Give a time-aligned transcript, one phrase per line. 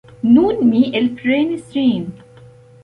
[0.37, 2.13] Nun mi elprenis ĝin.